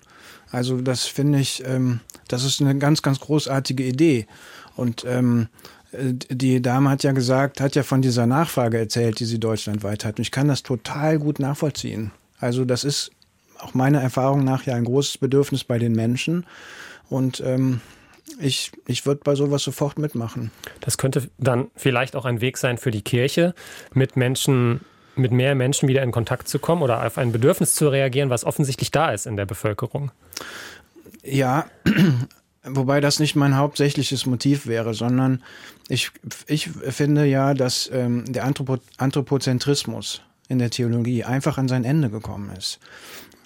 Also 0.50 0.82
das 0.82 1.06
finde 1.06 1.40
ich, 1.40 1.64
ähm, 1.68 2.00
das 2.28 2.44
ist 2.44 2.60
eine 2.60 2.76
ganz, 2.80 3.04
ganz 3.04 3.20
großartige 3.20 3.84
Idee. 3.84 4.26
Und 4.76 5.06
ähm, 5.08 5.48
äh, 5.92 6.14
die 6.28 6.60
Dame 6.60 6.90
hat 6.90 7.04
ja 7.04 7.12
gesagt, 7.12 7.62
hat 7.62 7.76
ja 7.76 7.84
von 7.84 8.02
dieser 8.02 8.26
Nachfrage 8.26 8.80
erzählt, 8.80 9.20
die 9.20 9.26
sie 9.26 9.40
deutschlandweit 9.40 10.06
hat. 10.06 10.18
Und 10.18 10.24
ich 10.24 10.32
kann 10.32 10.48
das 10.48 10.64
total 10.64 11.20
gut 11.20 11.38
nachvollziehen. 11.38 12.10
Also 12.40 12.66
das 12.66 12.84
ist 12.84 13.12
auch 13.60 13.76
meiner 13.76 14.02
Erfahrung 14.02 14.44
nach 14.44 14.66
ja 14.66 14.74
ein 14.74 14.86
großes 14.86 15.20
Bedürfnis 15.20 15.64
bei 15.64 15.78
den 15.78 15.92
Menschen. 15.92 16.48
Und 17.10 17.44
ähm, 17.46 17.80
ich, 18.40 18.72
ich 18.88 19.06
würde 19.06 19.22
bei 19.24 19.36
sowas 19.36 19.64
sofort 19.64 19.98
mitmachen. 19.98 20.52
Das 20.82 20.98
könnte 20.98 21.30
dann 21.38 21.68
vielleicht 21.76 22.16
auch 22.16 22.26
ein 22.26 22.42
Weg 22.42 22.58
sein 22.58 22.78
für 22.78 22.92
die 22.92 23.02
Kirche, 23.02 23.54
mit 23.94 24.16
Menschen, 24.16 24.82
mit 25.16 25.32
mehr 25.32 25.56
Menschen 25.56 25.88
wieder 25.88 26.04
in 26.04 26.12
Kontakt 26.12 26.48
zu 26.48 26.60
kommen 26.60 26.82
oder 26.82 27.06
auf 27.06 27.18
ein 27.18 27.32
Bedürfnis 27.32 27.76
zu 27.76 27.90
reagieren, 27.90 28.30
was 28.30 28.44
offensichtlich 28.44 28.92
da 28.92 29.12
ist 29.12 29.26
in 29.26 29.38
der 29.38 29.46
Bevölkerung. 29.46 30.12
Ja, 31.24 31.66
Wobei 32.66 33.02
das 33.02 33.20
nicht 33.20 33.36
mein 33.36 33.58
hauptsächliches 33.58 34.26
Motiv 34.26 34.68
wäre, 34.68 34.94
sondern 34.94 35.44
ich, 35.90 36.12
ich 36.48 36.70
finde 36.70 37.26
ja, 37.26 37.54
dass 37.54 37.90
ähm, 37.92 38.24
der 38.32 38.46
Anthropo 38.46 38.78
Anthropozentrismus 38.98 40.22
in 40.48 40.60
der 40.60 40.70
Theologie 40.70 41.26
einfach 41.26 41.58
an 41.58 41.68
sein 41.68 41.84
Ende 41.84 42.10
gekommen 42.10 42.56
ist. 42.56 42.80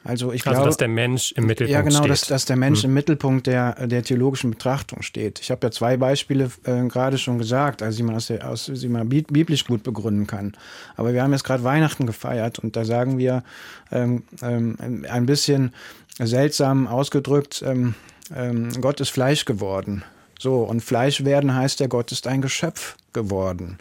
Also, 0.07 0.31
ich 0.31 0.45
also 0.47 0.55
glaube, 0.55 0.67
dass 0.67 0.77
der 0.77 0.87
Mensch 0.87 1.33
im 1.33 1.45
Mittelpunkt 1.45 1.69
steht. 1.69 1.73
Ja, 1.73 1.81
genau, 1.81 1.97
steht. 1.97 2.11
Dass, 2.11 2.21
dass 2.21 2.45
der 2.45 2.55
Mensch 2.55 2.83
hm. 2.83 2.89
im 2.89 2.93
Mittelpunkt 2.93 3.47
der, 3.47 3.87
der 3.87 4.03
theologischen 4.03 4.51
Betrachtung 4.51 5.01
steht. 5.01 5.39
Ich 5.39 5.51
habe 5.51 5.67
ja 5.67 5.71
zwei 5.71 5.97
Beispiele 5.97 6.49
äh, 6.63 6.87
gerade 6.87 7.17
schon 7.17 7.37
gesagt, 7.37 7.83
also 7.83 7.97
die 7.97 8.03
man, 8.03 8.15
aus 8.15 8.27
der, 8.27 8.49
aus, 8.49 8.71
die 8.73 8.87
man 8.87 9.09
biblisch 9.09 9.65
gut 9.65 9.83
begründen 9.83 10.25
kann. 10.25 10.53
Aber 10.95 11.13
wir 11.13 11.23
haben 11.23 11.33
jetzt 11.33 11.43
gerade 11.43 11.63
Weihnachten 11.63 12.05
gefeiert 12.05 12.59
und 12.59 12.75
da 12.75 12.85
sagen 12.85 13.17
wir 13.17 13.43
ähm, 13.91 14.23
ähm, 14.41 15.05
ein 15.09 15.25
bisschen 15.25 15.73
seltsam 16.19 16.87
ausgedrückt, 16.87 17.63
ähm, 17.65 17.93
ähm, 18.35 18.69
Gott 18.81 19.01
ist 19.01 19.09
Fleisch 19.09 19.45
geworden. 19.45 20.03
So, 20.39 20.63
und 20.63 20.81
Fleisch 20.81 21.23
werden 21.23 21.53
heißt 21.55 21.79
ja, 21.79 21.87
Gott 21.87 22.11
ist 22.11 22.27
ein 22.27 22.41
Geschöpf 22.41 22.95
geworden 23.13 23.79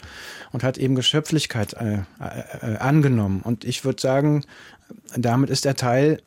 und 0.53 0.63
hat 0.63 0.79
eben 0.79 0.95
Geschöpflichkeit 0.95 1.75
äh, 1.75 1.99
äh, 2.21 2.75
äh 2.75 2.77
angenommen. 2.79 3.43
Und 3.43 3.65
ich 3.65 3.85
würde 3.85 4.01
sagen, 4.01 4.45
damit 5.17 5.51
ist 5.51 5.67
er 5.67 5.75
Teil 5.75 6.23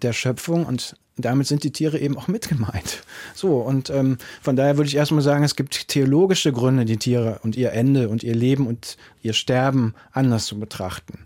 der 0.00 0.12
Schöpfung 0.12 0.64
und 0.66 0.96
damit 1.16 1.46
sind 1.46 1.62
die 1.62 1.70
Tiere 1.70 1.98
eben 1.98 2.16
auch 2.16 2.26
mit 2.28 2.48
gemeint. 2.48 3.04
So, 3.34 3.58
und 3.58 3.90
ähm, 3.90 4.18
von 4.42 4.56
daher 4.56 4.76
würde 4.76 4.88
ich 4.88 4.96
erstmal 4.96 5.22
sagen, 5.22 5.44
es 5.44 5.54
gibt 5.54 5.88
theologische 5.88 6.52
Gründe, 6.52 6.84
die 6.84 6.96
Tiere 6.96 7.38
und 7.42 7.56
ihr 7.56 7.72
Ende 7.72 8.08
und 8.08 8.22
ihr 8.22 8.34
Leben 8.34 8.66
und 8.66 8.96
ihr 9.22 9.32
Sterben 9.32 9.94
anders 10.12 10.46
zu 10.46 10.58
betrachten. 10.58 11.20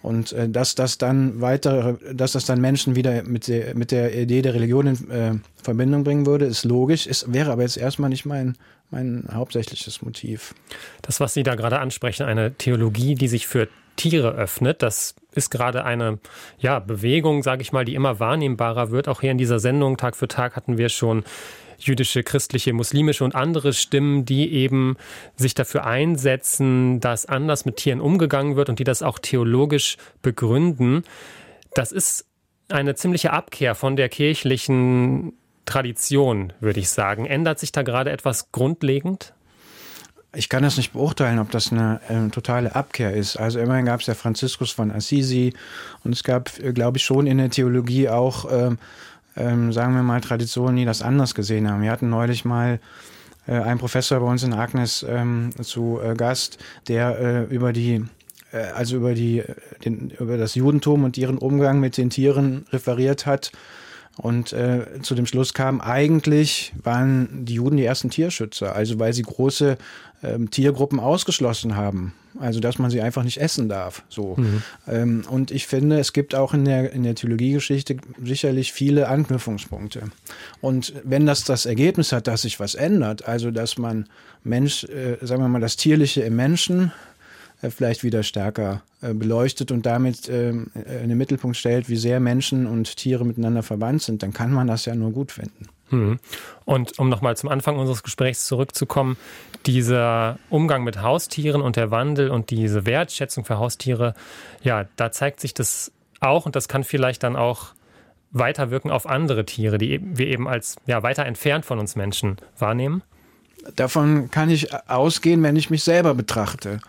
Und 0.00 0.32
äh, 0.32 0.48
dass 0.48 0.74
das 0.74 0.98
dann 0.98 1.40
weitere, 1.40 1.96
dass 2.14 2.32
das 2.32 2.44
dann 2.44 2.60
Menschen 2.60 2.94
wieder 2.94 3.24
mit 3.24 3.48
der, 3.48 3.74
mit 3.74 3.90
der 3.90 4.16
Idee 4.16 4.42
der 4.42 4.54
Religion 4.54 4.86
in 4.86 5.10
äh, 5.10 5.34
Verbindung 5.62 6.04
bringen 6.04 6.26
würde, 6.26 6.44
ist 6.44 6.64
logisch, 6.64 7.06
ist, 7.06 7.32
wäre 7.32 7.52
aber 7.52 7.62
jetzt 7.62 7.76
erstmal 7.76 8.10
nicht 8.10 8.24
mein, 8.24 8.56
mein 8.90 9.26
hauptsächliches 9.32 10.02
Motiv. 10.02 10.54
Das, 11.02 11.18
was 11.18 11.34
Sie 11.34 11.42
da 11.42 11.56
gerade 11.56 11.80
ansprechen, 11.80 12.24
eine 12.24 12.54
Theologie, 12.54 13.14
die 13.16 13.28
sich 13.28 13.46
für 13.46 13.68
Tiere 14.10 14.32
öffnet. 14.32 14.82
Das 14.82 15.14
ist 15.32 15.50
gerade 15.50 15.84
eine 15.84 16.18
ja, 16.58 16.80
Bewegung, 16.80 17.42
sage 17.42 17.62
ich 17.62 17.72
mal, 17.72 17.84
die 17.84 17.94
immer 17.94 18.18
wahrnehmbarer 18.18 18.90
wird. 18.90 19.06
Auch 19.06 19.20
hier 19.20 19.30
in 19.30 19.38
dieser 19.38 19.60
Sendung 19.60 19.96
Tag 19.96 20.16
für 20.16 20.26
Tag 20.26 20.56
hatten 20.56 20.76
wir 20.76 20.88
schon 20.88 21.24
jüdische, 21.78 22.22
christliche, 22.24 22.72
muslimische 22.72 23.24
und 23.24 23.34
andere 23.34 23.72
Stimmen, 23.72 24.24
die 24.24 24.52
eben 24.52 24.96
sich 25.36 25.54
dafür 25.54 25.86
einsetzen, 25.86 26.98
dass 27.00 27.26
anders 27.26 27.64
mit 27.64 27.76
Tieren 27.76 28.00
umgegangen 28.00 28.56
wird 28.56 28.68
und 28.68 28.78
die 28.80 28.84
das 28.84 29.02
auch 29.02 29.18
theologisch 29.20 29.96
begründen. 30.20 31.04
Das 31.74 31.92
ist 31.92 32.26
eine 32.68 32.94
ziemliche 32.96 33.32
Abkehr 33.32 33.74
von 33.74 33.96
der 33.96 34.08
kirchlichen 34.08 35.34
Tradition, 35.64 36.52
würde 36.60 36.80
ich 36.80 36.88
sagen. 36.88 37.26
Ändert 37.26 37.60
sich 37.60 37.70
da 37.70 37.82
gerade 37.82 38.10
etwas 38.10 38.50
grundlegend? 38.50 39.32
Ich 40.34 40.48
kann 40.48 40.62
das 40.62 40.78
nicht 40.78 40.94
beurteilen, 40.94 41.38
ob 41.38 41.50
das 41.50 41.72
eine 41.72 42.00
äh, 42.08 42.30
totale 42.30 42.74
Abkehr 42.74 43.12
ist. 43.12 43.36
Also 43.36 43.58
immerhin 43.58 43.84
gab 43.84 44.00
es 44.00 44.06
ja 44.06 44.14
Franziskus 44.14 44.70
von 44.70 44.90
Assisi 44.90 45.52
und 46.04 46.12
es 46.12 46.24
gab, 46.24 46.58
äh, 46.58 46.72
glaube 46.72 46.96
ich, 46.96 47.04
schon 47.04 47.26
in 47.26 47.36
der 47.36 47.50
Theologie 47.50 48.08
auch, 48.08 48.50
ähm, 48.50 48.78
ähm, 49.36 49.72
sagen 49.72 49.94
wir 49.94 50.02
mal, 50.02 50.22
Traditionen, 50.22 50.76
die 50.76 50.86
das 50.86 51.02
anders 51.02 51.34
gesehen 51.34 51.70
haben. 51.70 51.82
Wir 51.82 51.90
hatten 51.90 52.08
neulich 52.08 52.46
mal 52.46 52.80
äh, 53.46 53.52
einen 53.52 53.78
Professor 53.78 54.20
bei 54.20 54.26
uns 54.26 54.42
in 54.42 54.54
Agnes 54.54 55.04
ähm, 55.06 55.50
zu 55.60 56.00
äh, 56.02 56.14
Gast, 56.14 56.56
der 56.88 57.18
äh, 57.18 57.54
über 57.54 57.74
die 57.74 58.02
äh, 58.52 58.58
also 58.74 58.96
über 58.96 59.12
die 59.12 59.42
den, 59.84 60.12
über 60.18 60.38
das 60.38 60.54
Judentum 60.54 61.04
und 61.04 61.18
ihren 61.18 61.36
Umgang 61.36 61.78
mit 61.78 61.98
den 61.98 62.08
Tieren 62.08 62.64
referiert 62.72 63.26
hat 63.26 63.52
und 64.18 64.52
äh, 64.52 65.00
zu 65.02 65.14
dem 65.14 65.26
Schluss 65.26 65.54
kam, 65.54 65.80
eigentlich 65.80 66.72
waren 66.82 67.44
die 67.44 67.54
Juden 67.54 67.76
die 67.76 67.84
ersten 67.84 68.10
Tierschützer, 68.10 68.74
also 68.74 68.98
weil 68.98 69.12
sie 69.12 69.22
große 69.22 69.78
ähm, 70.22 70.50
Tiergruppen 70.50 71.00
ausgeschlossen 71.00 71.76
haben. 71.76 72.14
Also 72.38 72.60
dass 72.60 72.78
man 72.78 72.90
sie 72.90 73.02
einfach 73.02 73.24
nicht 73.24 73.38
essen 73.38 73.68
darf. 73.68 74.02
So. 74.08 74.36
Mhm. 74.36 74.62
Ähm, 74.88 75.24
und 75.28 75.50
ich 75.50 75.66
finde, 75.66 75.98
es 75.98 76.12
gibt 76.12 76.34
auch 76.34 76.54
in 76.54 76.64
der, 76.64 76.92
in 76.92 77.02
der 77.02 77.14
Theologiegeschichte 77.14 77.96
sicherlich 78.22 78.72
viele 78.72 79.08
Anknüpfungspunkte. 79.08 80.04
Und 80.60 80.94
wenn 81.04 81.26
das 81.26 81.44
das 81.44 81.66
Ergebnis 81.66 82.12
hat, 82.12 82.26
dass 82.26 82.42
sich 82.42 82.58
was 82.58 82.74
ändert, 82.74 83.28
also 83.28 83.50
dass 83.50 83.76
man 83.76 84.08
Mensch, 84.44 84.84
äh, 84.84 85.18
sagen 85.20 85.42
wir 85.42 85.48
mal, 85.48 85.60
das 85.60 85.76
Tierliche 85.76 86.22
im 86.22 86.36
Menschen 86.36 86.92
vielleicht 87.70 88.02
wieder 88.02 88.22
stärker 88.22 88.82
äh, 89.00 89.14
beleuchtet 89.14 89.70
und 89.70 89.86
damit 89.86 90.28
ähm, 90.28 90.70
in 90.74 91.08
den 91.08 91.18
Mittelpunkt 91.18 91.56
stellt, 91.56 91.88
wie 91.88 91.96
sehr 91.96 92.20
Menschen 92.20 92.66
und 92.66 92.96
Tiere 92.96 93.24
miteinander 93.24 93.62
verwandt 93.62 94.02
sind, 94.02 94.22
dann 94.22 94.32
kann 94.32 94.52
man 94.52 94.66
das 94.66 94.84
ja 94.84 94.94
nur 94.94 95.12
gut 95.12 95.32
finden. 95.32 95.68
Hm. 95.90 96.18
Und 96.64 96.98
um 96.98 97.08
nochmal 97.08 97.36
zum 97.36 97.50
Anfang 97.50 97.78
unseres 97.78 98.02
Gesprächs 98.02 98.46
zurückzukommen, 98.46 99.16
dieser 99.66 100.38
Umgang 100.48 100.84
mit 100.84 101.02
Haustieren 101.02 101.60
und 101.60 101.76
der 101.76 101.90
Wandel 101.90 102.30
und 102.30 102.50
diese 102.50 102.86
Wertschätzung 102.86 103.44
für 103.44 103.58
Haustiere, 103.58 104.14
ja, 104.62 104.86
da 104.96 105.12
zeigt 105.12 105.40
sich 105.40 105.54
das 105.54 105.92
auch 106.20 106.46
und 106.46 106.56
das 106.56 106.68
kann 106.68 106.82
vielleicht 106.82 107.22
dann 107.22 107.36
auch 107.36 107.74
weiterwirken 108.32 108.90
auf 108.90 109.06
andere 109.06 109.44
Tiere, 109.44 109.78
die 109.78 110.00
wir 110.02 110.26
eben 110.26 110.48
als 110.48 110.76
ja, 110.86 111.02
weiter 111.02 111.26
entfernt 111.26 111.66
von 111.66 111.78
uns 111.78 111.96
Menschen 111.96 112.36
wahrnehmen? 112.58 113.02
Davon 113.76 114.30
kann 114.30 114.50
ich 114.50 114.74
ausgehen, 114.88 115.42
wenn 115.42 115.56
ich 115.56 115.70
mich 115.70 115.84
selber 115.84 116.14
betrachte. 116.14 116.80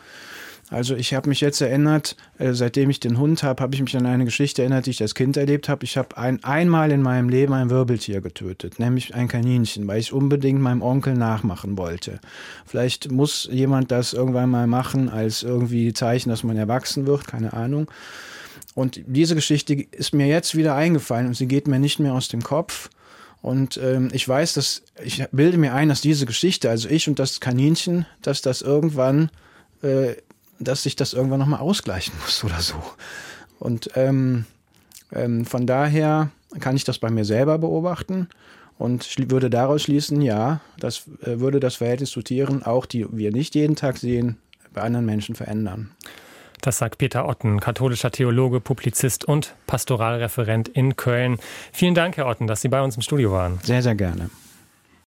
Also 0.70 0.96
ich 0.96 1.14
habe 1.14 1.30
mich 1.30 1.42
jetzt 1.42 1.62
erinnert, 1.62 2.16
äh, 2.40 2.54
seitdem 2.54 2.90
ich 2.90 3.00
den 3.00 3.20
Hund 3.20 3.44
habe, 3.44 3.62
habe 3.62 3.76
ich 3.76 3.82
mich 3.82 3.96
an 3.96 4.06
eine 4.06 4.26
Geschichte 4.26 4.62
erinnert, 4.62 4.86
die 4.86 4.92
ich 4.92 5.02
als 5.02 5.14
Kind 5.14 5.38
erlebt 5.38 5.70
habe. 5.70 5.84
Ich 5.84 5.98
habe 5.98 6.18
ein, 6.18 6.44
einmal 6.44 6.92
in 6.92 7.02
meinem 7.02 7.30
Leben 7.30 7.54
ein 7.54 7.70
Wirbeltier 7.70 8.22
getötet, 8.22 8.80
nämlich 8.80 9.14
ein 9.14 9.28
Kaninchen, 9.28 9.88
weil 9.88 10.00
ich 10.00 10.14
unbedingt 10.14 10.62
meinem 10.62 10.82
Onkel 10.82 11.14
nachmachen 11.16 11.78
wollte. 11.78 12.20
Vielleicht 12.66 13.12
muss 13.12 13.48
jemand 13.52 13.92
das 13.92 14.14
irgendwann 14.14 14.50
mal 14.50 14.68
machen 14.68 15.10
als 15.10 15.44
irgendwie 15.44 15.94
Zeichen, 15.94 16.30
dass 16.30 16.44
man 16.44 16.58
erwachsen 16.58 17.06
wird, 17.06 17.28
keine 17.28 17.54
Ahnung. 17.54 17.88
Und 18.76 19.02
diese 19.06 19.36
Geschichte 19.36 19.74
ist 19.74 20.14
mir 20.14 20.28
jetzt 20.28 20.56
wieder 20.56 20.76
eingefallen 20.76 21.28
und 21.28 21.36
sie 21.36 21.48
geht 21.48 21.68
mir 21.68 21.80
nicht 21.80 22.00
mehr 22.00 22.14
aus 22.14 22.30
dem 22.30 22.42
Kopf. 22.42 22.90
Und 23.42 23.78
ähm, 23.78 24.10
ich 24.14 24.28
weiß, 24.28 24.54
dass 24.54 24.84
ich 25.04 25.24
bilde 25.32 25.58
mir 25.58 25.74
ein, 25.74 25.90
dass 25.90 26.02
diese 26.02 26.26
Geschichte, 26.26 26.70
also 26.70 26.88
ich 26.90 27.08
und 27.10 27.20
das 27.20 27.42
Kaninchen, 27.42 28.06
dass 28.22 28.42
das 28.42 28.62
irgendwann 28.62 29.30
äh, 29.84 30.14
dass 30.64 30.84
sich 30.84 30.96
das 30.96 31.14
irgendwann 31.14 31.40
nochmal 31.40 31.60
ausgleichen 31.60 32.14
muss 32.24 32.44
oder 32.44 32.60
so. 32.62 32.76
Und 33.60 33.92
ähm, 33.96 34.46
ähm, 35.14 35.46
von 35.46 35.66
daher 35.66 36.30
kann 36.60 36.76
ich 36.76 36.84
das 36.84 37.00
bei 37.00 37.10
mir 37.10 37.26
selber 37.26 37.58
beobachten 37.58 38.28
und 38.78 39.08
würde 39.32 39.50
daraus 39.50 39.84
schließen, 39.84 40.22
ja, 40.22 40.62
das 40.80 41.08
äh, 41.22 41.40
würde 41.40 41.60
das 41.60 41.76
Verhältnis 41.76 42.12
zu 42.12 42.22
Tieren, 42.22 42.64
auch 42.64 42.86
die 42.86 43.06
wir 43.12 43.32
nicht 43.32 43.56
jeden 43.56 43.76
Tag 43.76 43.98
sehen, 43.98 44.38
bei 44.74 44.82
anderen 44.82 45.06
Menschen 45.06 45.36
verändern. 45.36 45.92
Das 46.62 46.78
sagt 46.78 46.98
Peter 46.98 47.28
Otten, 47.28 47.60
katholischer 47.60 48.10
Theologe, 48.10 48.62
Publizist 48.62 49.26
und 49.26 49.54
Pastoralreferent 49.68 50.70
in 50.70 50.96
Köln. 50.96 51.38
Vielen 51.74 51.94
Dank, 51.94 52.16
Herr 52.18 52.28
Otten, 52.28 52.48
dass 52.48 52.62
Sie 52.62 52.70
bei 52.70 52.82
uns 52.82 52.96
im 52.96 53.02
Studio 53.02 53.32
waren. 53.34 53.60
Sehr, 53.64 53.82
sehr 53.82 53.96
gerne. 53.96 54.30